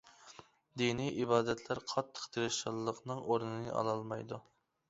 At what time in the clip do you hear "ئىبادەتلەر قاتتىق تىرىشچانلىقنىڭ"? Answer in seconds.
1.25-3.23